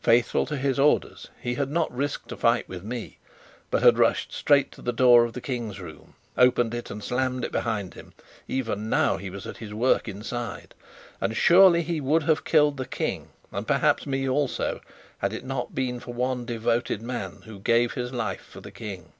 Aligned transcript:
Faithful 0.00 0.46
to 0.46 0.56
his 0.56 0.78
orders, 0.78 1.28
he 1.38 1.56
had 1.56 1.70
not 1.70 1.94
risked 1.94 2.32
a 2.32 2.38
fight 2.38 2.66
with 2.66 2.82
me, 2.82 3.18
but 3.70 3.82
had 3.82 3.98
rushed 3.98 4.32
straight 4.32 4.72
to 4.72 4.80
the 4.80 4.94
door 4.94 5.26
of 5.26 5.34
the 5.34 5.42
King's 5.42 5.78
room, 5.78 6.14
opened 6.38 6.72
it 6.72 6.90
and 6.90 7.04
slammed 7.04 7.44
it 7.44 7.52
behind 7.52 7.92
him. 7.92 8.14
Even 8.48 8.88
now 8.88 9.18
he 9.18 9.28
was 9.28 9.46
at 9.46 9.58
his 9.58 9.74
work 9.74 10.08
inside. 10.08 10.74
And 11.20 11.36
surely 11.36 11.82
he 11.82 12.00
would 12.00 12.22
have 12.22 12.44
killed 12.46 12.78
the 12.78 12.86
King, 12.86 13.28
and 13.52 13.68
perhaps 13.68 14.06
me 14.06 14.26
also, 14.26 14.80
had 15.18 15.34
it 15.34 15.44
not 15.44 15.74
been 15.74 16.00
for 16.00 16.14
one 16.14 16.46
devoted 16.46 17.02
man 17.02 17.42
who 17.44 17.58
gave 17.58 17.92
his 17.92 18.10
life 18.10 18.40
for 18.48 18.62
the 18.62 18.72
King. 18.72 19.12